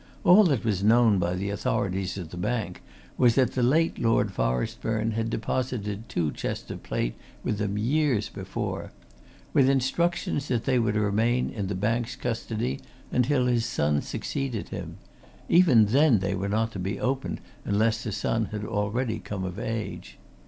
[0.23, 2.81] All that was known by the authorities at the bank
[3.19, 8.27] was that the late Lord Forestburne had deposited two chests of plate with them years
[8.27, 8.91] before,
[9.53, 12.79] with instructions that they were to remain in the bank's custody
[13.11, 14.97] until his son succeeded him
[15.47, 19.59] even then they were not to be opened unless the son had already come of
[19.59, 20.17] age.